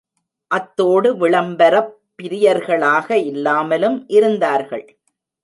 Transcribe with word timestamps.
அத்தோடு, 0.47 1.17
விளம்பரப் 1.17 1.99
பிரியர்களாக 2.21 3.11
இல்லாமலும் 3.11 4.07
இருந்தார்கள். 4.07 4.97